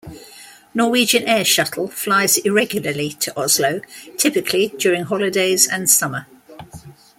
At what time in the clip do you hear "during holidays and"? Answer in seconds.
4.79-5.87